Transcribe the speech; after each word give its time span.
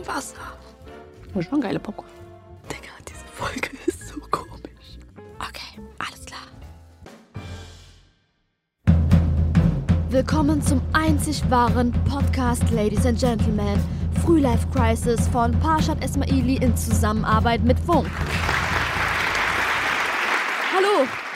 fucking 0.00 0.06
Wasser. 0.06 0.36
Das 1.32 1.44
ist 1.44 1.50
schon 1.50 1.60
geile 1.60 1.78
Popcorn. 1.78 2.08
Digga, 2.68 2.92
diese 3.08 3.24
Folge 3.32 3.70
ist 3.86 4.08
so 4.08 4.20
komisch. 4.30 4.98
Okay, 5.38 5.80
alles 5.98 6.24
klar. 6.26 6.40
Willkommen 10.10 10.60
zum 10.62 10.80
einzig 10.92 11.42
wahren 11.50 11.92
Podcast, 12.08 12.68
Ladies 12.70 13.06
and 13.06 13.18
Gentlemen. 13.18 13.78
Frühlife 14.24 14.66
Crisis 14.74 15.28
von 15.28 15.52
Parshad 15.60 16.02
Esmaili 16.02 16.56
in 16.56 16.76
Zusammenarbeit 16.76 17.62
mit 17.64 17.78
Funk. 17.78 18.10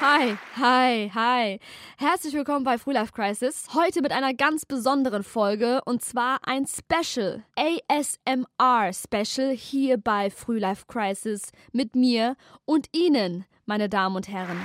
Hi, 0.04 0.36
hi, 0.56 1.10
hi. 1.14 1.60
Herzlich 1.96 2.34
willkommen 2.34 2.62
bei 2.62 2.76
Frühlife 2.76 3.10
Crisis. 3.12 3.68
Heute 3.72 4.02
mit 4.02 4.12
einer 4.12 4.34
ganz 4.34 4.66
besonderen 4.66 5.22
Folge 5.22 5.80
und 5.86 6.02
zwar 6.02 6.40
ein 6.46 6.66
Special, 6.66 7.42
ASMR 7.56 8.92
Special 8.92 9.50
hier 9.52 9.96
bei 9.96 10.28
Frühlife 10.28 10.84
Crisis 10.88 11.52
mit 11.72 11.96
mir 11.96 12.36
und 12.66 12.88
Ihnen, 12.92 13.46
meine 13.64 13.88
Damen 13.88 14.16
und 14.16 14.28
Herren. 14.28 14.58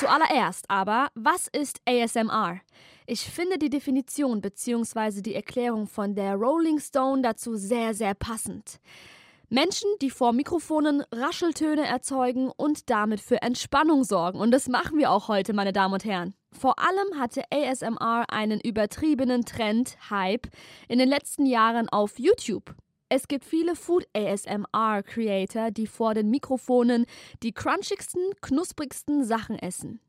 Zuallererst 0.00 0.64
aber, 0.70 1.08
was 1.14 1.48
ist 1.48 1.80
ASMR? 1.86 2.60
Ich 3.06 3.20
finde 3.20 3.58
die 3.58 3.70
Definition 3.70 4.40
bzw. 4.40 5.20
die 5.20 5.34
Erklärung 5.34 5.86
von 5.86 6.14
der 6.14 6.36
Rolling 6.36 6.80
Stone 6.80 7.20
dazu 7.20 7.54
sehr, 7.54 7.92
sehr 7.92 8.14
passend. 8.14 8.80
Menschen, 9.48 9.88
die 10.02 10.10
vor 10.10 10.32
Mikrofonen 10.32 11.04
Rascheltöne 11.12 11.86
erzeugen 11.86 12.50
und 12.56 12.90
damit 12.90 13.20
für 13.20 13.42
Entspannung 13.42 14.02
sorgen. 14.02 14.40
Und 14.40 14.50
das 14.50 14.68
machen 14.68 14.98
wir 14.98 15.12
auch 15.12 15.28
heute, 15.28 15.52
meine 15.52 15.72
Damen 15.72 15.94
und 15.94 16.04
Herren. 16.04 16.34
Vor 16.50 16.78
allem 16.78 17.20
hatte 17.20 17.42
ASMR 17.52 18.24
einen 18.28 18.60
übertriebenen 18.60 19.44
Trend, 19.44 19.96
Hype, 20.10 20.48
in 20.88 20.98
den 20.98 21.08
letzten 21.08 21.46
Jahren 21.46 21.88
auf 21.88 22.18
YouTube. 22.18 22.74
Es 23.08 23.28
gibt 23.28 23.44
viele 23.44 23.76
Food 23.76 24.04
ASMR 24.16 25.04
Creator, 25.04 25.70
die 25.70 25.86
vor 25.86 26.14
den 26.14 26.28
Mikrofonen 26.28 27.06
die 27.44 27.52
crunchigsten, 27.52 28.20
knusprigsten 28.40 29.24
Sachen 29.24 29.56
essen. 29.60 30.00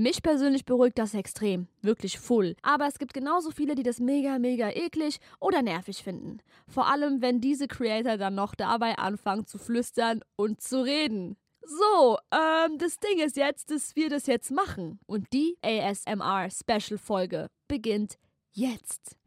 Mich 0.00 0.22
persönlich 0.22 0.64
beruhigt 0.64 0.96
das 0.96 1.12
extrem, 1.12 1.68
wirklich 1.82 2.18
full. 2.18 2.56
Aber 2.62 2.86
es 2.86 2.98
gibt 2.98 3.12
genauso 3.12 3.50
viele, 3.50 3.74
die 3.74 3.82
das 3.82 4.00
mega, 4.00 4.38
mega 4.38 4.70
eklig 4.70 5.18
oder 5.40 5.60
nervig 5.60 6.02
finden. 6.02 6.38
Vor 6.66 6.90
allem, 6.90 7.20
wenn 7.20 7.42
diese 7.42 7.68
Creator 7.68 8.16
dann 8.16 8.34
noch 8.34 8.54
dabei 8.54 8.96
anfangen 8.96 9.44
zu 9.44 9.58
flüstern 9.58 10.22
und 10.36 10.62
zu 10.62 10.82
reden. 10.82 11.36
So, 11.66 12.16
ähm, 12.32 12.78
das 12.78 12.96
Ding 12.96 13.18
ist 13.18 13.36
jetzt, 13.36 13.70
dass 13.70 13.94
wir 13.94 14.08
das 14.08 14.26
jetzt 14.26 14.50
machen. 14.50 15.00
Und 15.04 15.34
die 15.34 15.58
ASMR 15.60 16.48
Special 16.48 16.96
Folge 16.96 17.48
beginnt 17.68 18.16
jetzt. 18.52 19.18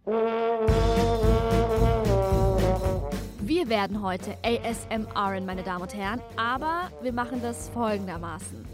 Wir 3.46 3.70
werden 3.70 4.02
heute 4.02 4.40
ASMR, 4.44 5.40
meine 5.42 5.62
Damen 5.62 5.84
und 5.84 5.94
Herren, 5.94 6.20
aber 6.36 6.90
wir 7.04 7.14
machen 7.14 7.44
das 7.44 7.70
folgendermaßen. 7.70 8.66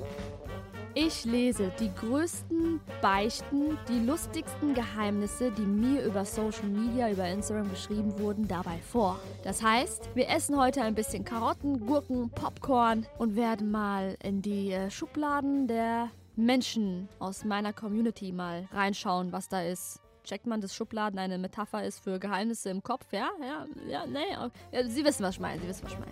Ich 1.02 1.24
lese 1.24 1.72
die 1.80 1.90
größten 1.96 2.82
Beichten, 3.02 3.78
die 3.88 4.06
lustigsten 4.06 4.74
Geheimnisse, 4.74 5.50
die 5.50 5.62
mir 5.62 6.04
über 6.04 6.26
Social 6.26 6.68
Media, 6.68 7.10
über 7.10 7.26
Instagram 7.26 7.70
geschrieben 7.70 8.20
wurden, 8.20 8.50
dabei 8.50 8.80
vor. 8.80 9.18
Das 9.46 9.64
heißt, 9.64 10.10
wir 10.14 10.28
essen 10.28 10.60
heute 10.60 10.82
ein 10.82 10.96
bisschen 10.96 11.24
Karotten, 11.24 11.86
Gurken, 11.86 12.30
Popcorn 12.32 13.08
und 13.18 13.38
werden 13.38 13.72
mal 13.72 14.18
in 14.22 14.42
die 14.42 14.74
äh, 14.74 14.92
Schubladen 14.92 15.68
der 15.68 16.10
Menschen 16.36 17.08
aus 17.20 17.46
meiner 17.46 17.72
Community 17.72 18.34
mal 18.34 18.68
reinschauen, 18.74 19.32
was 19.32 19.48
da 19.48 19.62
ist. 19.62 20.02
Checkt 20.26 20.48
man, 20.48 20.60
dass 20.60 20.76
Schubladen 20.76 21.18
eine 21.18 21.38
Metapher 21.38 21.82
ist 21.82 22.04
für 22.04 22.20
Geheimnisse 22.20 22.72
im 22.72 22.84
Kopf? 22.84 23.06
Ja, 23.14 23.30
ja, 23.40 23.66
ja, 23.88 24.06
nee. 24.06 24.36
Ja, 24.74 24.84
Sie 24.86 25.06
wissen, 25.06 25.24
was 25.24 25.36
ich 25.36 25.40
meine. 25.40 25.62
Sie 25.62 25.68
wissen, 25.70 25.86
was 25.86 25.94
ich 25.94 26.00
meine. 26.00 26.12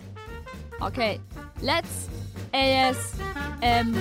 Okay, 0.80 1.20
let's 1.60 2.08
ASMR. 2.52 3.98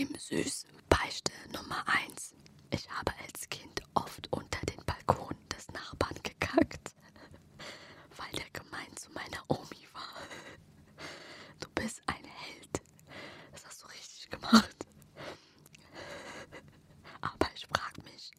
Extrem 0.00 0.16
süß. 0.18 0.64
Beichte 0.88 1.32
Nummer 1.52 1.82
1. 1.86 2.34
Ich 2.70 2.88
habe 2.90 3.12
als 3.24 3.48
Kind 3.48 3.82
oft 3.94 4.28
unter 4.32 4.60
den 4.66 4.82
Balkon 4.86 5.36
des 5.54 5.68
Nachbarn 5.72 6.14
gekackt, 6.22 6.94
weil 8.16 8.32
der 8.32 8.48
gemein 8.52 8.96
zu 8.96 9.10
meiner 9.12 9.42
Omi 9.48 9.86
war. 9.92 10.16
Du 11.60 11.68
bist 11.74 12.00
ein 12.06 12.24
Held. 12.24 12.80
Das 13.52 13.66
hast 13.66 13.82
du 13.82 13.86
richtig 13.88 14.30
gemacht. 14.30 14.86
Aber 17.20 17.48
ich 17.54 17.66
frage 17.66 18.02
mich, 18.10 18.30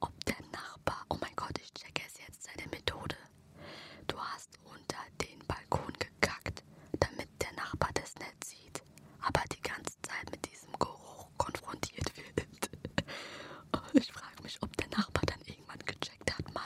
ob 0.00 0.24
der 0.24 0.40
Nachbar. 0.52 1.04
Oh 1.08 1.16
mein 1.20 1.34
Gott, 1.36 1.58
ich 1.60 1.72
checke 1.74 2.02
es 2.06 2.18
jetzt, 2.26 2.44
seine 2.44 2.68
Methode. 2.68 3.16
Du 4.06 4.18
hast 4.18 4.50
unter 4.64 4.98
den 5.20 5.38
Balkon 5.46 5.92
gekackt, 5.98 6.62
damit 7.00 7.28
der 7.40 7.52
Nachbar 7.54 7.90
das 7.94 8.14
nicht 8.16 8.44
sieht, 8.44 8.82
aber 9.20 9.42
die 9.52 9.62
ganze 9.62 10.00
Zeit 10.02 10.30
mit 10.30 10.44
diesem 10.50 10.72
Geruch 10.78 11.28
konfrontiert 11.38 12.12
wird. 12.16 12.70
Ich 13.94 14.12
frage 14.12 14.42
mich, 14.42 14.58
ob 14.62 14.74
der 14.76 14.88
Nachbar 14.88 15.22
dann 15.26 15.40
irgendwann 15.46 15.78
gecheckt 15.80 16.32
hat, 16.36 16.54
mal 16.54 16.62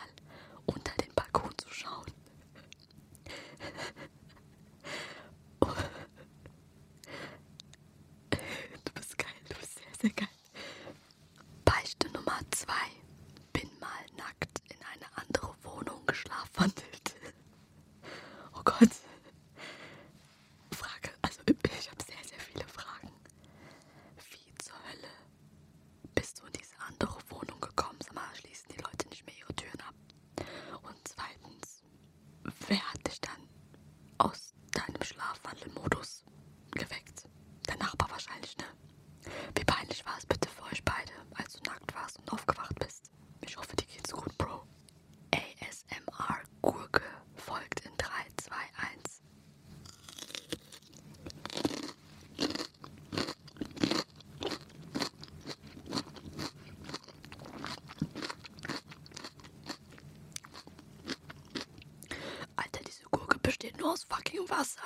unter 0.67 0.93
den 0.97 1.13
Balkon 1.15 1.57
zu 1.59 1.69
schauen. 1.73 2.07
Du 8.85 8.93
bist 8.95 9.19
geil, 9.19 9.33
du 10.09 10.15
bist 10.15 10.15
sehr, 10.15 10.15
sehr 10.15 10.15
geil. 10.15 10.29
Beichte 11.65 12.11
Nummer 12.13 12.39
zwei. 12.51 12.73
Bin 13.53 13.69
mal 13.81 14.07
nackt 14.17 14.63
in 14.69 14.79
eine 14.85 15.07
andere 15.17 15.55
Wohnung 15.63 16.05
geschlafwandelt. 16.07 17.15
Oh 18.55 18.63
Gott. 18.65 18.91
Frage, 20.73 21.11
also 21.23 21.41
ich 21.47 21.91
habe 21.91 22.03
sehr, 22.05 22.25
sehr 22.25 22.41
viele 22.41 22.67
Fragen. 22.69 23.11
Wie 24.31 24.55
zur 24.63 24.77
Hölle 24.89 25.09
bist 26.15 26.41
du 26.41 26.47
in 26.47 26.53
diese 26.53 26.77
andere 26.89 27.19
Wohnung 27.31 27.61
gekommen? 27.61 27.99
Sag 28.03 28.15
mal, 28.15 28.35
schließen 28.35 28.69
die 28.77 28.83
Leute 28.83 29.09
nicht 29.09 29.25
mehr 29.27 29.37
ihre 29.39 29.55
Türen 29.55 29.81
ab? 29.81 29.95
Und 30.83 30.97
zweitens, 31.09 31.83
wer 32.69 32.93
hat 32.93 33.07
dich 33.07 33.21
dann 33.21 33.49
aus 34.19 34.55
deinem 34.73 35.03
Schlafwandelmodus 35.03 36.25
geweckt? 36.73 37.29
Der 37.69 37.77
Nachbar 37.79 38.11
wahrscheinlich, 38.11 38.57
ne? 38.59 38.65
Wie 39.55 39.65
peinlich 39.65 40.05
war 40.07 40.17
es 40.19 40.27
bitte 40.27 40.49
für 40.49 40.63
euch 40.65 40.85
beide, 40.85 41.13
als 41.35 41.55
du 41.55 41.71
nackt 41.71 41.95
warst 41.95 42.19
und 42.19 42.33
aufgewacht 42.33 42.79
bist? 42.79 43.11
Ich 43.41 43.57
hoffe, 43.57 43.75
dir 43.77 43.87
geht's 43.87 44.13
gut, 44.13 44.37
Bro. 44.39 44.67
ASMR 45.35 46.41
Gurke 46.63 47.03
folgt 47.37 47.81
in 47.81 47.97
3, 47.97 48.09
2, 48.37 48.55
1. 48.93 49.23
Alter, 62.57 62.81
diese 62.87 63.03
Gurke 63.11 63.39
besteht 63.39 63.79
nur 63.79 63.93
aus 63.93 64.05
fucking 64.05 64.49
Wasser. 64.49 64.81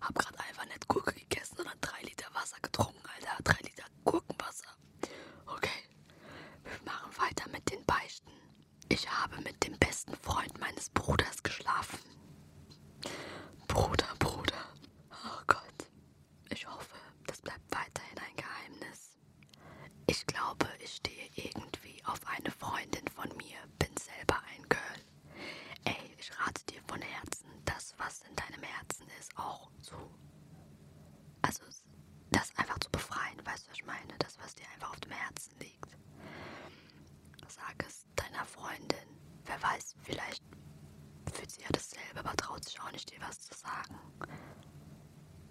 Hab 0.00 0.14
grad 0.14 0.38
einfach 0.40 0.64
nicht 0.66 0.88
Gurke 0.88 1.12
gegessen, 1.12 1.56
sondern 1.56 1.78
drei 1.80 2.00
Liter 2.02 2.26
Wasser 2.32 2.56
getrunken, 2.62 3.02
Alter. 3.16 3.42
Drei 3.42 3.58
Liter 3.62 3.84
Gurkenwasser. 4.04 4.68
Okay. 5.46 5.88
meine, 33.88 34.18
das, 34.18 34.38
was 34.38 34.54
dir 34.54 34.64
einfach 34.74 34.90
auf 34.90 35.00
dem 35.00 35.12
Herzen 35.12 35.58
liegt. 35.58 35.96
Sag 37.48 37.84
es 37.86 38.04
deiner 38.16 38.44
Freundin. 38.44 39.08
Wer 39.46 39.62
weiß, 39.62 39.94
vielleicht 40.08 40.42
fühlt 41.32 41.50
sie 41.50 41.60
ja 41.62 41.68
dasselbe, 41.70 42.20
aber 42.20 42.34
traut 42.36 42.64
sich 42.64 42.80
auch 42.80 42.90
nicht, 42.92 43.10
dir 43.10 43.20
was 43.20 43.40
zu 43.40 43.54
sagen. 43.54 43.96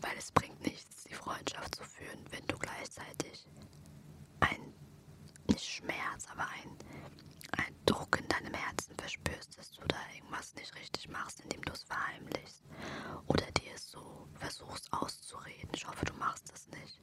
Weil 0.01 0.17
es 0.17 0.31
bringt 0.31 0.59
nichts, 0.61 1.03
die 1.03 1.13
Freundschaft 1.13 1.75
zu 1.75 1.83
führen, 1.83 2.19
wenn 2.31 2.45
du 2.47 2.57
gleichzeitig 2.57 3.47
ein, 4.39 4.73
nicht 5.47 5.65
Schmerz, 5.65 6.27
aber 6.31 6.47
ein, 6.47 6.77
ein 7.57 7.75
Druck 7.85 8.19
in 8.19 8.27
deinem 8.27 8.53
Herzen 8.53 8.95
verspürst, 8.97 9.57
dass 9.57 9.71
du 9.71 9.81
da 9.87 9.97
irgendwas 10.15 10.55
nicht 10.55 10.75
richtig 10.75 11.07
machst, 11.09 11.39
indem 11.41 11.61
du 11.61 11.73
es 11.73 11.83
verheimlichst. 11.83 12.63
Oder 13.27 13.45
dir 13.51 13.73
es 13.75 13.91
so 13.91 14.27
versuchst 14.35 14.91
auszureden. 14.93 15.69
Ich 15.73 15.87
hoffe, 15.87 16.05
du 16.05 16.13
machst 16.13 16.51
es 16.53 16.67
nicht. 16.69 16.99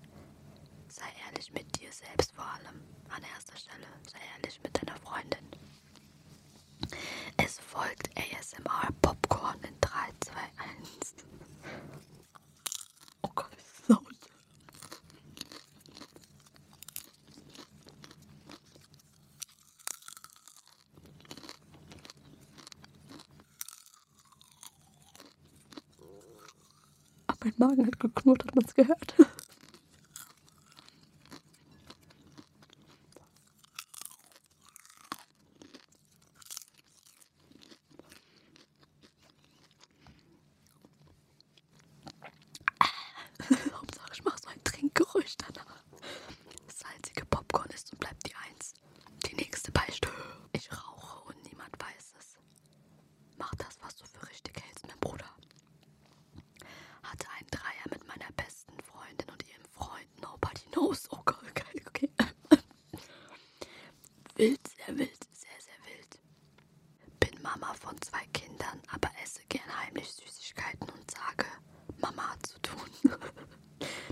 Sei 0.88 1.06
ehrlich 1.26 1.52
mit 1.52 1.80
dir 1.80 1.92
selbst 1.92 2.32
vor 2.32 2.46
allem. 2.46 2.82
An 3.08 3.22
erster 3.34 3.56
Stelle. 3.56 3.86
Sei 4.10 4.18
ehrlich 4.36 4.60
mit 4.62 4.76
deiner 4.76 4.98
Freundin. 5.00 5.48
Es 7.37 7.58
folgt 7.58 8.11
ASMR 8.17 8.91
Popcorn 9.02 9.58
in 9.62 9.81
3, 9.81 9.91
2, 10.20 10.32
1. 10.81 11.14
Oh 13.23 13.31
Gott, 13.35 13.49
laut. 13.88 14.00
Aber 27.26 27.38
mein 27.44 27.55
Magen 27.58 27.87
hat 27.87 28.00
geknurrt, 28.00 28.44
hat 28.44 28.55
man 28.55 28.64
es 28.64 28.75
gehört. 28.75 29.14
Hauptsache, 43.73 44.11
ich 44.12 44.25
mache 44.25 44.38
so 44.43 44.49
ein 44.49 44.62
Trinkgeräusch 44.64 45.37
danach. 45.37 45.84
Salzige 46.69 47.25
Popcorn 47.26 47.69
ist 47.70 47.93
und 47.93 48.00
bleibt 48.00 48.26
die 48.26 48.34
Eins. 48.37 48.75
Die 49.26 49.34
nächste 49.37 49.70
Beichte. 49.73 50.08
Ich 50.53 50.70
rauche 50.73 51.29
und 51.29 51.43
niemand 51.44 51.70
weiß 51.79 52.14
es. 52.19 52.38
Mach 53.37 53.55
das, 53.56 53.79
was 53.82 53.96
du 53.96 54.05
für 54.06 54.26
richtig 54.29 54.55
hältst, 54.62 54.87
mein 54.87 54.99
Bruder. 55.00 55.29
Hatte 57.03 57.29
einen 57.38 57.50
Dreier 57.50 57.87
mit 57.91 58.06
meiner 58.08 58.31
besten 58.32 58.73
Freundin 58.82 59.29
und 59.31 59.46
ihrem 59.49 59.64
Freund. 59.70 60.08
Nobody 60.23 60.62
knows. 60.73 61.08
Oh 61.11 61.20
Gott, 61.25 61.43
okay, 61.50 61.82
okay. 61.88 62.11
Wild, 64.37 64.61
sehr 64.69 64.96
wild, 64.99 65.25
sehr, 65.32 65.61
sehr 65.61 65.79
wild. 65.87 66.20
Bin 67.20 67.43
Mama 67.43 67.75
von 67.94 68.02
zwei 68.02 68.25
Kindern, 68.32 68.81
aber 68.93 69.08
esse 69.23 69.41
gern 69.49 69.62
heimlich 69.85 70.11
Süßigkeiten 70.11 70.88
und 70.88 71.11
sage, 71.11 71.46
Mama 72.00 72.31
hat 72.32 72.46
zu 72.46 72.58
tun. 72.61 72.81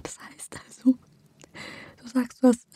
Das 0.03 0.19
heißt 0.19 0.57
also, 0.67 0.99
Du 2.03 2.09
sagst 2.09 2.43
was. 2.43 2.67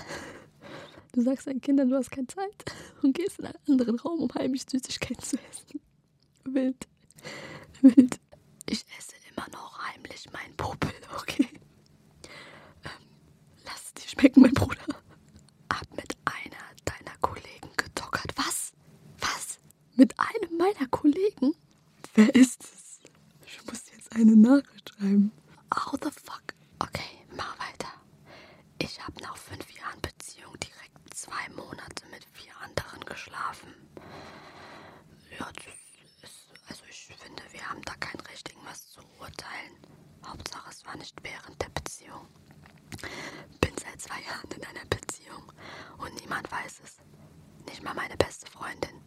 Du 1.12 1.22
sagst 1.22 1.46
deinen 1.46 1.60
Kindern, 1.60 1.90
du 1.90 1.96
hast 1.96 2.10
keine 2.10 2.26
Zeit 2.28 2.64
und 3.02 3.14
gehst 3.14 3.38
in 3.38 3.46
einen 3.46 3.58
anderen 3.68 3.98
Raum, 3.98 4.20
um 4.20 4.30
heimlich 4.34 4.64
Süßigkeiten 4.68 5.22
zu 5.22 5.36
essen. 5.50 5.80
Wild. 6.44 6.86
Wild. 7.82 8.20
ich 8.68 8.84
esse 8.98 9.16
immer 9.30 9.46
noch 9.52 9.78
heimlich 9.86 10.30
meinen 10.32 10.56
Popel, 10.56 10.92
okay? 11.20 11.48
Ähm, 12.84 13.06
lass 13.64 13.86
es 13.86 13.94
dir 13.94 14.08
Schmecken, 14.08 14.42
mein 14.42 14.54
Bruder. 14.54 14.86
Hat 15.72 15.90
mit 15.96 16.16
einer 16.24 16.64
deiner 16.84 17.16
Kollegen 17.20 17.68
getockert. 17.76 18.32
Was? 18.36 18.72
Was? 19.20 19.58
Mit 19.96 20.18
einem 20.18 20.35
meiner 20.56 20.88
Kollegen? 20.88 21.54
Wer 22.14 22.34
ist 22.34 22.62
es? 22.64 23.00
Ich 23.46 23.64
muss 23.66 23.90
jetzt 23.94 24.14
eine 24.14 24.36
Nachricht 24.36 24.90
schreiben. 24.90 25.32
How 25.74 25.94
the 26.02 26.10
fuck? 26.10 26.42
Okay, 26.78 27.24
mach 27.36 27.58
weiter. 27.58 27.92
Ich 28.78 29.00
habe 29.04 29.20
nach 29.22 29.36
fünf 29.36 29.70
Jahren 29.70 30.00
Beziehung 30.00 30.54
direkt 30.60 31.14
zwei 31.14 31.48
Monate 31.54 32.04
mit 32.10 32.24
vier 32.32 32.52
anderen 32.62 33.00
geschlafen. 33.04 33.74
Ja, 35.38 35.50
das 35.52 36.30
ist, 36.30 36.48
also 36.68 36.82
ich 36.88 37.06
finde, 37.06 37.42
wir 37.52 37.68
haben 37.68 37.82
da 37.82 37.94
kein 37.96 38.20
Recht, 38.20 38.48
irgendwas 38.50 38.88
zu 38.90 39.00
urteilen. 39.20 39.76
Hauptsache, 40.24 40.70
es 40.70 40.84
war 40.86 40.96
nicht 40.96 41.16
während 41.22 41.60
der 41.60 41.68
Beziehung. 41.70 42.26
Bin 43.60 43.74
seit 43.82 44.00
zwei 44.00 44.20
Jahren 44.22 44.50
in 44.56 44.64
einer 44.64 44.84
Beziehung 44.86 45.52
und 45.98 46.14
niemand 46.20 46.50
weiß 46.50 46.80
es. 46.84 46.96
Nicht 47.68 47.82
mal 47.82 47.94
meine 47.94 48.16
beste 48.16 48.50
Freundin. 48.50 49.00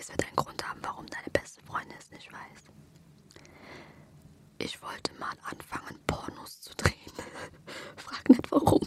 Es 0.00 0.08
wird 0.10 0.24
einen 0.24 0.36
Grund 0.36 0.66
haben, 0.68 0.80
warum 0.82 1.06
deine 1.06 1.30
beste 1.30 1.62
Freundin 1.62 1.96
es 1.98 2.10
nicht 2.10 2.30
weiß. 2.32 2.70
Ich 4.58 4.80
wollte 4.82 5.12
mal 5.14 5.34
anfangen, 5.44 5.98
Pornos 6.06 6.60
zu 6.60 6.74
drehen. 6.76 6.94
Frag 7.96 8.28
nicht 8.28 8.50
warum. 8.50 8.80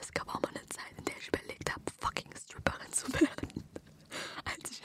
Es 0.00 0.12
gab 0.12 0.28
auch 0.28 0.40
mal 0.40 0.48
eine 0.50 0.66
Zeit, 0.68 0.92
in 0.98 1.04
der 1.04 1.16
ich 1.16 1.28
überlegt 1.28 1.70
habe, 1.72 1.82
fucking 2.00 2.32
Stripperin 2.36 2.92
zu 2.92 3.12
werden. 3.14 3.64
Als 4.44 4.70
ich, 4.70 4.82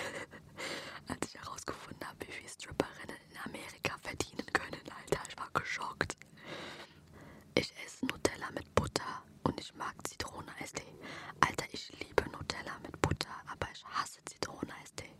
als 1.07 1.19
ich 1.27 1.35
herausgefunden 1.39 2.07
habe, 2.07 2.17
wie 2.27 2.31
viel 2.31 2.49
Stripperinnen 2.49 3.17
in 3.31 3.37
Amerika 3.45 3.97
verdienen 4.01 4.45
können, 4.53 4.81
Alter, 4.97 5.21
ich 5.29 5.37
war 5.37 5.49
geschockt. 5.53 6.17
Ich 7.55 7.73
esse 7.85 8.05
Nutella 8.05 8.49
mit 8.51 8.73
Butter 8.75 9.23
und 9.43 9.59
ich 9.59 9.73
mag 9.75 9.95
Zitroneneistee. 10.07 10.93
Alter, 11.39 11.65
ich 11.71 11.91
liebe 11.99 12.23
Nutella 12.31 12.77
mit 12.83 12.99
Butter, 13.01 13.29
aber 13.51 13.67
ich 13.73 13.83
hasse 13.85 14.19
Zitroneneistee. 14.25 15.11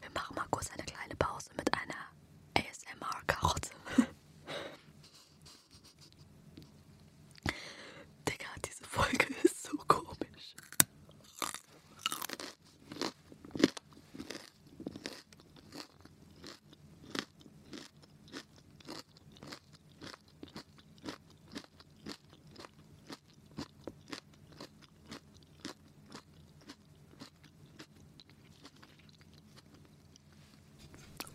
Wir 0.00 0.10
machen 0.14 0.34
mal 0.36 0.46
kurz 0.50 0.70
eine 0.70 0.84
kleine 0.84 1.14
Pause 1.16 1.50
mit 1.56 1.72
einer 1.74 2.10
ASMR-Karotte. 2.56 3.70
Digga, 8.28 8.48
diese 8.64 8.84
Folge 8.84 9.26
ist 9.42 9.62
so 9.64 9.76
komisch. 9.88 10.54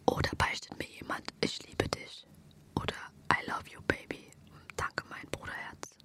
Oder 0.05 0.29
beichtet 0.37 0.77
mir 0.77 0.87
jemand, 0.87 1.21
ich 1.41 1.61
liebe 1.67 1.87
dich. 1.89 2.25
Oder 2.75 2.95
I 3.31 3.47
love 3.49 3.69
you, 3.69 3.81
baby. 3.87 4.31
Danke, 4.75 5.03
mein 5.09 5.25
Bruderherz. 5.31 5.95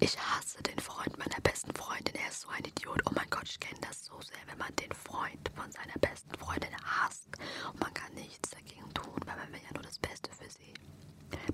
Ich 0.00 0.18
hasse 0.18 0.62
den 0.62 0.78
Freund 0.78 1.16
meiner 1.18 1.40
besten 1.42 1.72
Freundin. 1.74 2.14
Er 2.16 2.28
ist 2.28 2.42
so 2.42 2.48
ein 2.48 2.64
Idiot. 2.64 3.00
Oh 3.06 3.12
mein 3.26 3.40
Gott, 3.40 3.48
ich 3.48 3.58
kenne 3.58 3.80
das 3.80 4.04
so 4.04 4.20
sehr, 4.20 4.38
wenn 4.46 4.58
man 4.58 4.74
den 4.76 4.92
Freund 4.92 5.50
von 5.56 5.70
seiner 5.72 5.98
besten 6.00 6.32
Freundin 6.38 6.70
hasst. 6.84 7.26
Und 7.72 7.80
man 7.80 7.92
kann 7.92 8.12
nichts 8.14 8.50
dagegen 8.50 8.88
tun, 8.94 9.20
weil 9.24 9.36
man 9.36 9.52
will 9.52 9.60
ja 9.64 9.72
nur 9.74 9.82
das 9.82 9.98
Beste 9.98 10.30
für 10.30 10.48
sie. 10.48 10.72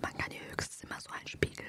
Man 0.03 0.15
kann 0.19 0.31
ihr 0.33 0.41
höchstens 0.51 0.83
immer 0.83 1.01
so 1.01 1.09
einen 1.11 1.27
Spiegel 1.27 1.65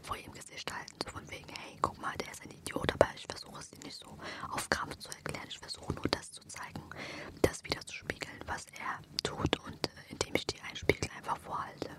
vor 0.00 0.16
ihrem 0.16 0.32
Gesicht 0.32 0.72
halten. 0.72 0.94
So 1.04 1.10
von 1.10 1.30
wegen, 1.30 1.48
hey, 1.50 1.76
guck 1.82 2.00
mal, 2.00 2.16
der 2.16 2.32
ist 2.32 2.42
ein 2.42 2.50
Idiot. 2.50 2.92
Aber 2.94 3.08
ich 3.14 3.26
versuche 3.26 3.60
es 3.60 3.68
dir 3.70 3.80
nicht 3.84 3.96
so 3.98 4.16
auf 4.50 4.70
Krampf 4.70 4.96
zu 4.96 5.10
erklären. 5.10 5.46
Ich 5.48 5.58
versuche 5.58 5.92
nur 5.92 6.08
das 6.10 6.32
zu 6.32 6.42
zeigen, 6.48 6.82
das 7.42 7.62
wieder 7.64 7.84
zu 7.84 7.94
spiegeln, 7.94 8.40
was 8.46 8.64
er 8.80 9.02
tut. 9.22 9.58
Und 9.66 9.86
äh, 9.86 10.12
indem 10.12 10.34
ich 10.34 10.46
dir 10.46 10.64
einen 10.64 10.76
Spiegel 10.76 11.10
einfach 11.18 11.36
vorhalte. 11.36 11.90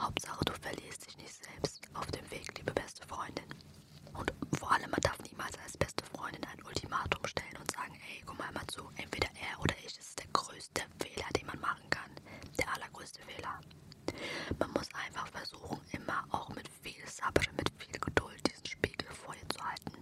Hauptsache, 0.00 0.44
du 0.44 0.52
verlierst 0.54 1.06
dich 1.06 1.16
nicht 1.18 1.34
selbst 1.34 1.82
auf 1.94 2.06
dem 2.10 2.28
Weg, 2.32 2.58
liebe 2.58 2.72
beste 2.72 3.06
Freundin. 3.06 3.46
Und 4.14 4.32
vor 4.58 4.72
allem, 4.72 4.90
man 4.90 5.00
darf 5.00 5.18
niemals 5.20 5.56
als 5.64 5.76
beste 5.76 6.04
Freundin 6.04 6.44
ein 6.44 6.62
Ultimatum 6.64 7.24
stellen 7.26 7.56
und 7.58 7.70
sagen, 7.70 7.94
ey, 7.94 8.22
guck 8.26 8.38
mal 8.38 8.50
mal 8.52 8.66
zu, 8.66 8.82
entweder 8.96 9.28
er 9.28 9.60
oder 9.60 9.74
ich, 9.84 9.96
das 9.96 10.08
ist 10.08 10.18
der 10.18 10.26
größte 10.32 10.82
Fehler, 11.00 11.26
den 11.36 11.46
man 11.46 11.60
machen 11.60 11.88
kann. 11.90 12.10
Der 12.58 12.72
allergrößte 12.74 13.20
Fehler. 13.22 13.60
Man 14.60 14.70
muss 14.72 14.88
einfach 14.94 15.26
versuchen, 15.28 15.80
immer 15.92 16.24
auch 16.30 16.48
mit 16.50 16.68
viel 16.82 17.04
Sabr, 17.08 17.42
mit 17.56 17.70
viel 17.78 17.98
Geduld 17.98 18.46
diesen 18.46 18.66
Spiegel 18.66 19.08
vor 19.10 19.34
ihr 19.34 19.48
zu 19.48 19.60
halten. 19.64 19.92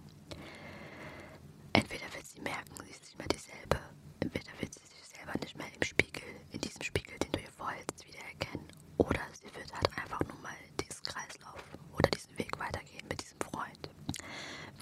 Entweder 1.73 2.13
wird 2.13 2.25
sie 2.25 2.41
merken, 2.41 2.75
sie 2.83 2.91
ist 2.91 3.01
nicht 3.03 3.17
mehr 3.17 3.27
dieselbe. 3.27 3.79
Entweder 4.19 4.51
wird 4.59 4.73
sie 4.73 4.85
sich 4.85 5.05
selber 5.17 5.33
nicht 5.39 5.55
mehr 5.57 5.73
im 5.73 5.81
Spiegel, 5.83 6.29
in 6.51 6.61
diesem 6.61 6.81
Spiegel, 6.83 7.17
den 7.19 7.31
du 7.31 7.39
ihr 7.39 7.51
vorhältst, 7.51 8.05
wiedererkennen. 8.05 8.67
Oder 8.97 9.21
sie 9.33 9.53
wird 9.55 9.73
halt 9.73 9.87
einfach 9.97 10.19
nur 10.27 10.37
mal 10.41 10.55
diesen 10.79 11.03
Kreislauf 11.03 11.63
oder 11.97 12.09
diesen 12.11 12.37
Weg 12.37 12.57
weitergehen 12.59 13.07
mit 13.09 13.21
diesem 13.21 13.39
Freund. 13.39 13.89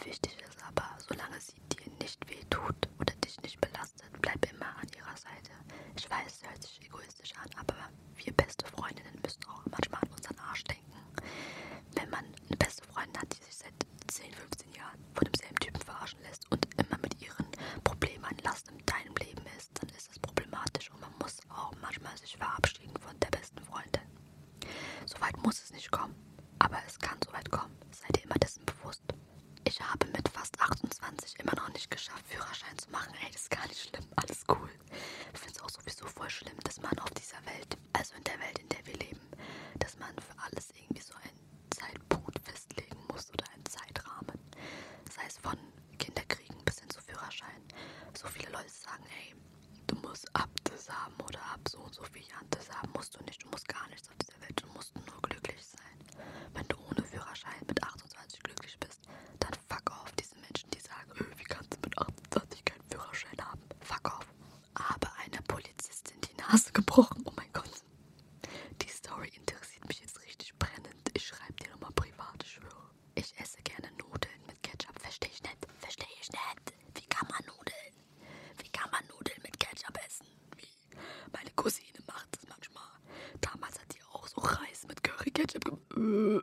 Wichtig 0.04 0.38
ist 0.42 0.64
aber, 0.64 0.88
solange 1.08 1.40
sie 1.40 1.60
dir 1.74 1.92
nicht 2.02 2.28
weh 2.30 2.44
tut 2.50 2.90
oder 3.00 3.14
dich 3.24 3.40
nicht 3.42 3.60
belastet, 3.62 4.10
bleib 4.22 4.44
immer 4.52 4.68
an 4.78 4.88
ihrer 4.96 5.18
Seite. 5.18 5.52
Ich 5.96 6.10
weiß, 6.10 6.42
es 6.42 6.50
hört 6.50 6.64
sich 6.64 6.82
egoistisch 6.86 7.34
an, 7.36 7.50
aber 7.60 7.76
wir 8.16 8.34
beste 8.34 8.66
Freundinnen 8.68 9.20
müssen 9.24 9.44
auch 9.46 9.64
manchmal 9.70 10.02
an 10.02 10.12
unseren 10.16 10.40
Arsch 10.40 10.64
denken. 10.64 10.84
Wenn 11.96 12.10
man 12.10 12.26
eine 12.26 12.58
beste 12.58 12.84
Freundin 12.84 12.98
sich 22.28 22.38
verabschieden 22.38 22.94
von 23.00 23.18
der 23.20 23.30
besten 23.30 23.60
Freundin. 23.64 24.02
Soweit 25.06 25.38
muss 25.44 25.64
es 25.64 25.72
nicht 25.72 25.92
kommen, 25.92 26.16
aber 26.60 26.78
es 26.86 27.00
kann 27.00 27.18
soweit 27.26 27.50
kommen. 27.50 27.78
Seid 27.92 28.18
ihr 28.18 28.24
immer 28.26 28.36
dessen 28.36 28.66
bewusst. 28.66 29.04
Ich 29.64 29.80
habe 29.80 30.08
mit 30.08 30.28
fast 30.30 30.60
28 30.60 31.40
immer 31.40 31.56
noch 31.56 31.70
nicht 31.70 31.90
geschafft, 31.90 32.26
Führerschein 32.28 32.78
zu 32.78 32.90
machen. 32.90 33.14
Ey, 33.24 33.32
das 33.32 33.44
ist 33.44 33.52
gar 33.52 33.66
nicht 33.68 33.80
schlimm, 33.82 34.06
alles 34.18 34.44
cool. 34.50 34.70
Ich 35.34 35.40
finde 35.40 35.56
es 35.56 35.62
auch 35.64 35.70
sowieso 35.70 36.06
voll 36.08 36.30
schlimm, 36.30 36.58
dass 36.64 36.82
man 36.82 36.98
auf 37.00 37.12
dieser 37.12 37.40
Welt, 37.46 37.78
also 37.94 38.16
in 38.16 38.24
der 38.24 38.40
Welt, 38.40 38.60
in 38.60 38.70
der 38.70 38.86
wir 38.86 38.96
leben, 38.96 39.22
dass 39.80 39.98
man 40.00 40.14
für 40.20 40.38
alles 40.44 40.72
irgendwie 40.76 41.02
so 41.02 41.14
einen 41.16 41.70
Zeitpunkt 41.70 42.40
festlegen 42.40 42.98
muss 43.12 43.30
oder 43.32 43.46
einen 43.54 43.66
Zeitrahmen. 43.66 44.38
Sei 45.14 45.24
es 45.28 45.38
von 45.38 45.58
Kinderkriegen 45.98 46.58
bis 46.66 46.80
hin 46.80 46.90
zu 46.90 47.02
Führerschein. 47.02 47.62
So 48.18 48.28
viele 48.28 48.52
Leute 48.52 48.70
sagen, 48.70 49.04
ey, 49.22 49.36
du 49.88 49.96
musst 49.98 50.34
ab 50.36 50.50
das 50.64 50.90
haben 50.90 51.16
oder 51.22 51.40
ab 51.54 51.60
so 51.70 51.80
und 51.80 51.94
so 51.94 52.04
viel 52.04 52.24
Jahren 52.24 52.48
das 52.52 52.70
haben. 52.72 52.92
Musst 52.96 53.16
du 53.16 53.24
nicht, 53.24 53.44
du 53.44 53.50
musst 53.50 53.68
gar 53.68 53.88
nichts 53.90 54.10
auf 54.10 54.16
dieser 54.18 54.40
Welt, 54.42 54.62
du 54.62 54.68
musst 54.74 54.94
nur 54.96 55.22
glücklich 55.22 55.66
sein. 55.66 56.26
Wenn 56.54 56.68
du 56.68 56.78
ohne 56.90 57.04
Führerschein 57.04 57.62
mit 57.68 57.82
28 57.82 58.40
glücklich 58.44 58.78
bist, 58.80 59.02
dann 59.40 59.54
fuck 59.70 59.90
off 59.92 60.12
diese 60.20 60.36
Menschen, 60.36 60.70
die 60.72 60.80
sagen, 60.80 61.12
öh, 61.20 61.38
wie 61.38 61.44
kannst 61.44 61.74
du 61.74 61.78
mit 61.84 61.98
28 61.98 62.66
keinen 62.66 62.84
Führerschein 62.92 63.38
haben? 63.42 63.62
Fuck 63.82 64.06
off. 64.06 64.28
Aber 64.74 65.12
einer 65.26 65.42
Polizistin 65.48 66.20
die 66.22 66.36
Nase 66.42 66.72
gebrochen, 66.72 67.24
oh 67.26 67.34
mein 67.36 67.52
Gott. 67.54 67.84
Die 68.82 68.90
Story 68.90 69.32
interessiert 69.36 69.88
mich 69.88 70.00
jetzt 70.02 70.20
richtig 70.22 70.54
brennend. 70.58 71.10
Ich 71.14 71.28
schreibe 71.28 71.54
dir 71.54 71.70
nochmal 71.72 71.92
privat, 71.94 72.44
ich 72.44 72.52
schwöre. 72.54 72.90
Ich 73.16 73.34
esse 73.40 73.62
gerne 73.64 73.90
Nudeln 73.98 74.42
mit 74.48 74.62
Ketchup. 74.64 74.98
Verstehe 75.00 75.30
ich 75.32 75.42
nicht. 75.42 75.58
Verstehe 75.80 76.08
ich 76.22 76.30
nicht. 76.32 76.74
Wie 76.96 77.08
kann 77.08 77.28
man 77.30 77.44
Nudeln? 77.46 77.94
Wie 78.62 78.70
kann 78.70 78.90
man 78.92 79.06
Nudeln 79.08 79.42
mit 79.44 79.60
Ketchup 79.60 79.98
essen? 80.06 80.28
Wie? 80.58 80.98
Meine 81.34 81.52
Cousine 81.56 82.00
macht 82.08 82.28
das 82.36 82.48
manchmal. 82.48 82.84
Damals 83.42 83.80
hat 83.80 83.94
die 83.94 84.04
auch 84.14 84.28
so 84.28 84.42
Reis 84.42 84.86
mit 85.38 85.54
Curry-Ketchup 85.54 85.90
ge 85.90 86.42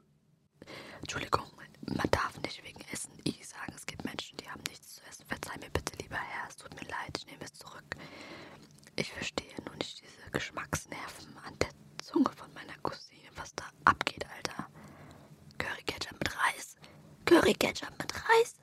Entschuldigung, 1.01 1.45
man 1.87 2.11
darf 2.11 2.41
nicht 2.43 2.63
wegen 2.65 2.81
Essen 2.93 3.13
I 3.27 3.35
sagen. 3.43 3.73
Es 3.77 3.85
gibt 3.85 4.05
Menschen, 4.05 4.37
die 4.39 4.49
haben 4.49 4.63
nichts 4.69 4.95
zu 4.95 5.01
essen. 5.09 5.27
Verzeih 5.27 5.59
mir 5.59 5.71
bitte, 5.71 5.97
lieber 6.01 6.17
Herr. 6.17 6.49
Es 6.49 6.57
tut 6.57 6.73
mir 6.75 6.89
leid, 6.89 7.17
ich 7.19 7.27
nehme 7.27 7.45
es 7.45 7.53
zurück. 7.53 7.85
Ich 8.97 9.13
verstehe 9.13 9.55
nur 9.67 9.77
nicht 9.77 10.01
diese 10.01 10.31
Geschmacksnerven 10.31 11.37
an 11.45 11.59
der 11.59 11.69
Zunge 12.03 12.31
von 12.37 12.53
meiner 12.55 12.77
Cousine, 12.83 13.29
was 13.37 13.55
da 13.55 13.65
abgeht, 13.85 14.25
Alter. 14.35 14.67
Curry 15.59 15.83
Ketchup 15.83 16.19
mit 16.19 16.31
Reis. 16.37 16.77
Curry 17.27 17.55
Ketchup 17.55 17.93
mit 17.99 18.15
Reis. 18.15 18.55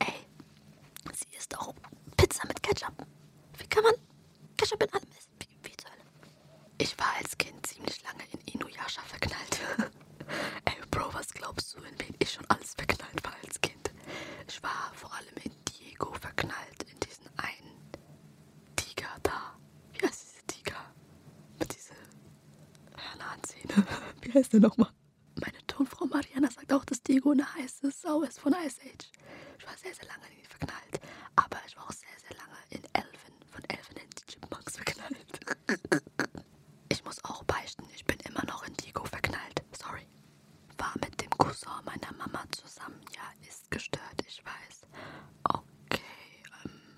Ey, 0.00 0.26
sie 1.14 1.36
isst 1.36 1.56
auch 1.58 1.74
Pizza 2.16 2.46
mit 2.48 2.60
Ketchup. 2.62 2.94
Wie 3.58 3.66
kann 3.68 3.84
man 3.84 3.94
Ketchup 4.56 4.82
in 4.82 4.92
allem 4.92 5.08
essen? 5.16 5.30
Wie, 5.38 5.68
wie 5.70 5.76
zur 5.76 5.90
Hölle? 5.90 6.04
Ich 6.78 6.98
war 6.98 7.12
als 7.18 7.36
Kind 7.38 7.64
ziemlich 7.66 8.02
lange 8.02 8.24
in 8.32 8.40
Inuyasha 8.54 9.02
verknallt. 9.02 9.60
Ey, 10.64 10.74
Bro, 10.90 11.12
was 11.12 11.28
glaubst 11.32 11.74
du, 11.74 11.78
in 11.82 11.98
wen 11.98 12.14
ich 12.18 12.32
schon 12.32 12.44
alles 12.48 12.74
verknallt 12.74 13.22
war 13.24 13.34
als 13.44 13.60
Kind? 13.60 13.90
Ich 14.46 14.62
war 14.62 14.92
vor 14.94 15.12
allem 15.14 15.34
in 15.44 15.52
Diego 15.64 16.12
verknallt, 16.12 16.82
in 16.90 16.98
diesen 17.00 17.26
einen 17.38 17.90
Tiger 18.76 19.08
da. 19.22 19.54
Wie 19.92 20.06
heißt 20.06 20.22
diese 20.22 20.46
Tiger? 20.46 20.84
Mit 21.58 21.74
dieser 21.74 21.94
Hörneranzähne. 22.96 23.86
Wie 24.22 24.32
heißt 24.48 24.52
der 24.54 24.60
nochmal? 24.60 24.88
Meine 25.40 25.58
Tonfrau 25.66 26.06
Mariana 26.06 26.50
sagt 26.50 26.72
auch, 26.72 26.84
dass 26.86 27.02
Diego 27.02 27.32
eine 27.32 27.54
heiße 27.54 27.90
Sau 27.90 28.22
ist 28.22 28.40
von 28.40 28.54
Ice 28.66 28.80
Age. 28.80 29.10
Ich 29.58 29.66
war 29.66 29.76
sehr, 29.76 29.94
sehr 29.94 30.06
lange 30.08 30.26
in 30.32 30.38
ihn 30.38 30.46
verknallt. 30.46 31.00
Aber 31.36 31.58
ich 31.66 31.76
war 31.76 31.84
auch 31.84 31.92
sehr, 31.92 32.08
sehr 32.26 32.36
lange 32.38 32.56
in 32.70 32.82
Elfen, 32.94 33.34
von 33.50 33.62
Elfen 33.68 33.96
in 33.96 34.08
die 34.10 34.24
Chipmunks 34.32 34.76
verknallt. 34.76 35.40
Ich 36.88 37.04
muss 37.04 37.22
auch 37.24 37.44
beichten, 37.44 37.84
ich 37.94 38.04
bin 38.06 38.16
immer 38.20 38.44
noch 38.46 38.66
in 38.66 38.72
Diego 38.74 39.04
verknallt. 39.04 39.62
Sorry. 39.78 40.06
War 40.78 40.94
mit 41.02 41.20
dem 41.20 41.30
Cousin 41.30 41.68
meiner 41.84 42.12
Mama 42.16 42.42
zusammen. 42.50 43.00
Ja, 43.14 43.22
ist 43.46 43.70
gestört, 43.70 44.24
ich 44.26 44.42
weiß. 44.44 44.86
Okay, 45.44 46.42
ähm. 46.64 46.94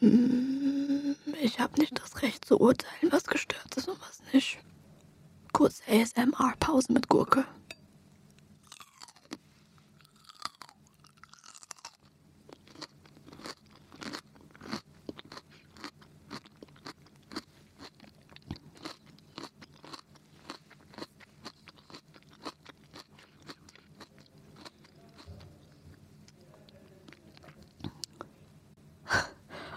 ähm, 0.00 1.16
Ich 1.42 1.58
habe 1.60 1.78
nicht 1.78 1.98
das 1.98 2.01
Recht 2.01 2.01
zu 2.42 2.60
urteilen, 2.60 3.12
was 3.12 3.24
gestört 3.24 3.74
ist 3.76 3.88
und 3.88 3.98
was 4.00 4.20
nicht. 4.32 4.58
Kurz 5.52 5.80
ASMR-Pause 5.88 6.92
mit 6.92 7.08
Gurke. 7.08 7.44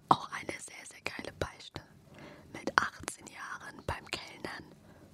Auch 0.09 0.29
eine 0.31 0.51
sehr, 0.51 0.85
sehr 0.89 1.01
geile 1.03 1.31
Beichte. 1.39 1.81
Mit 2.53 2.71
18 2.77 3.25
Jahren 3.27 3.83
beim 3.85 4.05
Kellnern 4.11 4.63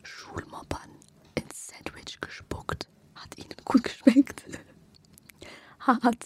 Schulmoppern 0.04 0.90
ins 1.36 1.68
Sandwich 1.68 2.20
gespuckt. 2.22 2.88
Hat 3.16 3.38
ihnen 3.38 3.56
gut 3.66 3.84
geschmeckt. 3.84 4.44
Hart. 5.82 6.26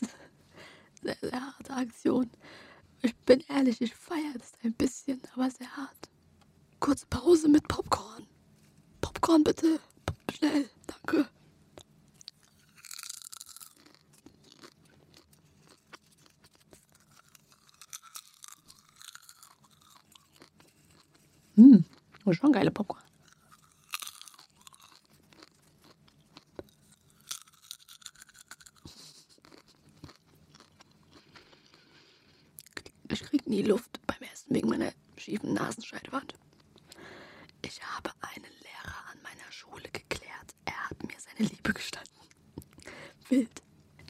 Sehr, 1.02 1.18
sehr 1.22 1.42
harte 1.42 1.74
Aktion. 1.74 2.30
Ich 3.02 3.16
bin 3.26 3.42
ehrlich, 3.48 3.82
ich 3.82 3.94
feiere 3.96 4.34
das 4.38 4.54
ein 4.64 4.74
bisschen, 4.74 5.22
aber 5.34 5.50
sehr 5.50 5.70
hart. 5.78 6.10
Kurze 6.80 7.06
Pause 7.08 7.48
mit 7.48 7.68
Popcorn. 7.68 8.26
Popcorn 9.02 9.44
bitte. 9.44 9.80
Schnell. 10.32 10.70
Danke. 10.88 11.28
Hm, 21.56 21.86
schon 22.32 22.52
geile 22.52 22.72
Popcorn. 22.72 23.05
Krieg 33.46 33.48
nie 33.48 33.62
Luft 33.62 34.00
beim 34.08 34.22
Essen 34.32 34.56
wegen 34.56 34.70
meiner 34.70 34.92
schiefen 35.18 35.54
Nasenscheidewand. 35.54 36.34
Ich 37.62 37.82
habe 37.84 38.12
einen 38.22 38.44
Lehrer 38.44 38.96
an 39.12 39.22
meiner 39.22 39.52
Schule 39.52 39.88
geklärt. 39.92 40.56
Er 40.66 40.90
hat 40.90 41.04
mir 41.04 41.16
seine 41.20 41.50
Liebe 41.50 41.74
gestanden. 41.74 42.12
Wild. 43.30 43.62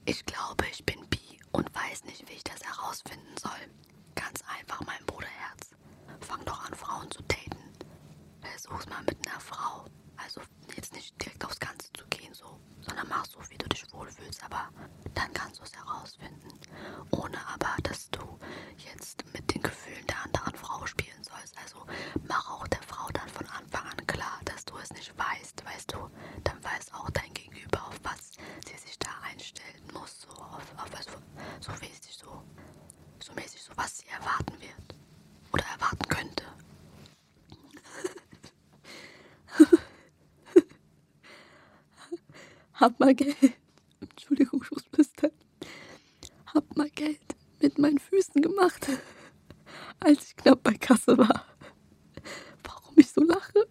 Ich 0.06 0.26
glaube, 0.26 0.66
ich 0.72 0.86
bin 0.86 1.00
bi 1.10 1.20
und 1.52 1.74
weiß 1.74 2.06
nicht, 2.06 2.28
wie 2.30 2.34
ich 2.34 2.44
das 2.44 2.62
herausfinden 2.64 3.36
soll. 3.42 3.52
Ganz 4.16 4.42
einfach, 4.58 4.82
mein 4.86 5.06
Bruderherz. 5.06 5.72
Fang 6.22 6.44
doch 6.46 6.66
an, 6.66 6.74
Frauen 6.74 7.10
zu 7.12 7.22
daten. 7.24 7.58
Versuch's 8.42 8.88
mal 8.88 9.04
mit 9.04 9.28
einer 9.28 9.40
Frau. 9.40 9.86
Also 10.18 10.42
jetzt 10.76 10.94
nicht 10.94 11.20
direkt 11.22 11.44
aufs 11.46 11.60
Ganze 11.60 11.92
zu 11.94 12.06
gehen, 12.08 12.34
so, 12.34 12.60
sondern 12.82 13.08
mach 13.10 13.26
so, 13.26 13.40
wie 13.50 13.58
du 13.58 13.68
dich 13.70 13.92
wohlfühlst, 13.94 14.44
aber 14.44 14.70
dann 15.14 15.32
kannst 15.34 15.60
du 15.60 15.64
es 15.64 15.76
herausfinden. 15.76 16.60
Ohne 17.12 17.38
aber, 17.48 17.76
dass 17.84 18.10
du 18.12 18.40
jetzt 18.78 19.24
mit 19.34 19.54
den 19.54 19.62
Gefühlen 19.62 20.06
der 20.08 20.24
anderen 20.24 20.56
Frau 20.56 20.86
spielen 20.86 21.24
sollst. 21.24 21.58
Also 21.58 21.86
mach 22.28 22.50
auch 22.50 22.68
der 22.68 22.82
Frau 22.84 23.08
dann 23.14 23.30
von 23.30 23.48
Anfang 23.50 23.86
an 23.88 24.08
klar, 24.08 24.40
dass 24.46 24.66
du 24.66 24.78
es 24.78 24.92
nicht 24.94 25.14
weißt, 25.18 25.66
weißt 25.66 25.94
du. 25.94 26.10
Dann 26.44 26.64
weiß 26.64 26.94
auch 26.94 27.10
dein 27.12 27.34
Gegenüber, 27.34 27.88
auf 27.88 28.00
was 28.04 28.32
sie 28.68 28.78
sich 28.78 28.98
da 29.00 29.10
einstellen 29.24 29.84
muss, 29.94 30.22
so 30.22 30.30
auf, 30.30 30.64
auf 30.78 30.92
was, 30.92 31.06
so 31.60 31.72
mäßig 31.80 32.16
so, 32.18 32.44
so 33.20 33.34
mäßig 33.34 33.62
so, 33.62 33.72
was 33.76 33.98
sie 34.00 34.08
erwarten 34.08 34.60
wird 34.60 34.96
oder 35.52 35.66
erwarten 35.66 36.08
könnte. 36.10 36.44
Hab 42.86 43.00
mal 43.00 43.16
Geld. 43.16 43.36
Entschuldigung, 44.00 44.62
flüstern. 44.62 45.32
Hab 46.54 46.78
mal 46.78 46.88
Geld 46.92 47.20
mit 47.60 47.80
meinen 47.80 47.98
Füßen 47.98 48.44
gemacht, 48.44 48.88
als 50.02 50.24
ich 50.28 50.36
knapp 50.36 50.62
bei 50.62 50.76
Kasse 50.76 51.18
war. 51.18 51.48
Warum 52.64 52.94
ich 52.98 53.10
so 53.10 53.24
lache? 53.24 53.68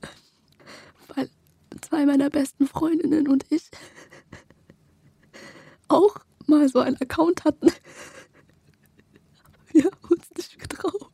Weil 1.14 1.30
zwei 1.80 2.04
meiner 2.06 2.28
besten 2.28 2.66
Freundinnen 2.66 3.28
und 3.28 3.44
ich 3.50 3.70
auch 5.86 6.16
mal 6.48 6.68
so 6.68 6.80
einen 6.80 7.00
Account 7.00 7.44
hatten. 7.44 7.70
Wir 9.68 9.84
haben 9.84 10.10
uns 10.10 10.28
nicht 10.36 10.58
getraut. 10.58 11.12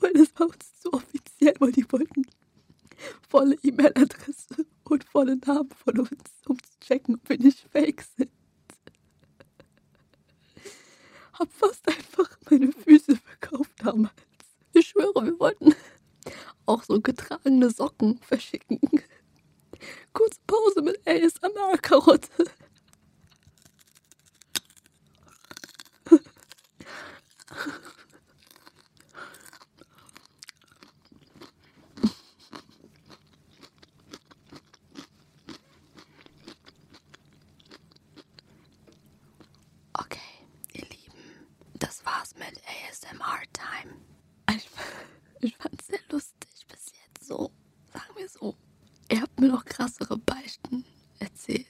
Weil 0.00 0.14
das 0.14 0.34
war 0.34 0.48
uns 0.48 0.80
zu 0.80 0.92
offiziell, 0.92 1.54
weil 1.60 1.70
die 1.70 1.86
wollten 1.92 2.26
volle 3.28 3.56
E-Mail-Adresse 3.62 4.66
und 4.84 5.04
volle 5.04 5.36
Namen 5.36 5.70
von 5.70 6.00
uns, 6.00 6.42
um 6.46 6.56
checken, 6.92 7.14
ob 7.14 7.28
wir 7.28 7.38
nicht 7.38 7.58
fake 7.70 8.04
sind. 8.16 8.30
Hab 11.38 11.50
fast 11.50 11.88
einfach 11.88 12.28
meine 12.50 12.70
Füße 12.70 13.16
verkauft 13.16 13.72
damals. 13.78 14.12
Ich 14.74 14.88
schwöre, 14.88 15.24
wir 15.24 15.38
wollten 15.40 15.74
auch 16.66 16.82
so 16.84 17.00
getragene 17.00 17.70
Socken 17.70 18.18
verschicken. 18.18 18.78
Kurze 20.12 20.38
Pause 20.46 20.82
mit 20.82 21.00
ASMR-Karotte. 21.06 22.44
Okay, 39.94 40.20
ihr 40.74 40.82
Lieben, 40.82 41.12
das 41.78 42.01
war's 42.12 42.34
mit 42.34 42.60
ASMR 42.66 43.42
Time. 43.52 43.94
Ich, 44.50 44.68
ich 45.40 45.56
fand's 45.56 45.86
sehr 45.86 46.00
lustig 46.10 46.66
bis 46.68 46.92
jetzt 46.92 47.26
so. 47.26 47.50
Sagen 47.92 48.16
wir 48.16 48.28
so. 48.28 48.56
Ihr 49.10 49.22
habt 49.22 49.40
mir 49.40 49.48
noch 49.48 49.64
krassere 49.64 50.18
Beichten 50.18 50.84
erzählt, 51.18 51.66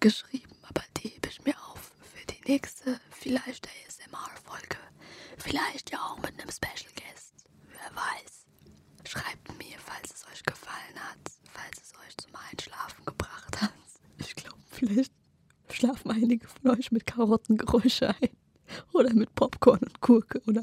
geschrieben, 0.00 0.56
aber 0.62 0.82
die 0.96 1.08
hebe 1.08 1.28
ich 1.28 1.44
mir 1.44 1.54
auf 1.68 1.92
für 2.00 2.26
die 2.26 2.50
nächste, 2.50 3.00
vielleicht 3.10 3.68
ASMR-Folge. 3.68 4.76
Vielleicht 5.38 5.90
ja 5.92 5.98
auch 5.98 6.16
mit 6.18 6.32
einem 6.40 6.50
Special 6.50 6.92
Guest. 6.94 7.46
Wer 7.70 7.94
weiß. 7.94 8.46
Schreibt 9.08 9.56
mir, 9.58 9.76
falls 9.78 10.14
es 10.14 10.26
euch 10.32 10.42
gefallen 10.42 10.98
hat, 11.10 11.18
falls 11.52 11.80
es 11.80 11.92
euch 11.94 12.16
zum 12.16 12.32
Einschlafen 12.50 13.04
gebracht 13.04 13.60
hat. 13.60 13.72
Ich 14.18 14.34
glaube, 14.34 14.58
vielleicht 14.70 15.12
schlafen 15.70 16.10
einige 16.10 16.48
von 16.48 16.70
euch 16.70 16.90
mit 16.90 17.06
Karottengeräusche 17.06 18.08
ein. 18.08 18.45
Oder 18.92 19.12
mit 19.14 19.34
Popcorn 19.34 19.80
und 19.80 20.00
Gurke 20.00 20.40
oder, 20.46 20.62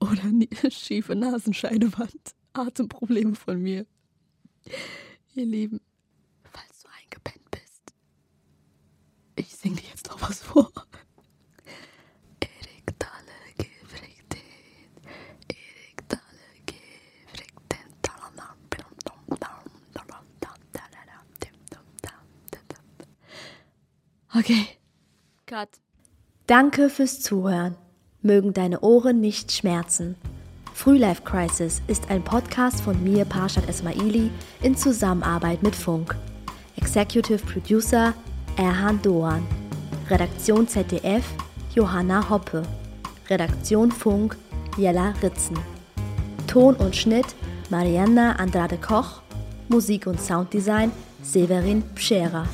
oder 0.00 0.70
schiefe 0.70 1.14
Nasenscheidewand. 1.14 2.34
Atemprobleme 2.54 3.34
von 3.34 3.62
mir. 3.62 3.86
Ihr 5.34 5.46
Lieben, 5.46 5.80
falls 6.44 6.82
du 6.82 6.88
eingepennt 7.02 7.50
bist, 7.50 7.94
ich 9.36 9.56
singe 9.56 9.76
dir 9.76 9.88
jetzt 9.88 10.08
noch 10.08 10.20
was 10.20 10.42
vor. 10.42 10.70
Okay. 24.34 24.66
Cut. 25.44 25.68
Danke 26.48 26.90
fürs 26.90 27.20
Zuhören. 27.20 27.76
Mögen 28.20 28.52
deine 28.52 28.80
Ohren 28.80 29.20
nicht 29.20 29.52
schmerzen. 29.52 30.16
Frühlife 30.74 31.22
Crisis 31.22 31.82
ist 31.86 32.10
ein 32.10 32.24
Podcast 32.24 32.80
von 32.80 33.02
mir, 33.04 33.24
Parshad 33.24 33.68
Esmaili, 33.68 34.30
in 34.60 34.76
Zusammenarbeit 34.76 35.62
mit 35.62 35.76
Funk. 35.76 36.16
Executive 36.76 37.38
Producer 37.46 38.12
Erhan 38.56 39.00
Doan. 39.02 39.46
Redaktion 40.10 40.66
ZDF 40.66 41.24
Johanna 41.74 42.28
Hoppe. 42.28 42.62
Redaktion 43.30 43.92
Funk 43.92 44.36
Jella 44.76 45.14
Ritzen. 45.22 45.58
Ton 46.48 46.74
und 46.74 46.96
Schnitt 46.96 47.36
Marianna 47.70 48.32
Andrade 48.32 48.78
Koch. 48.78 49.22
Musik 49.68 50.08
und 50.08 50.20
Sounddesign 50.20 50.90
Severin 51.22 51.84
Pschera. 51.94 52.48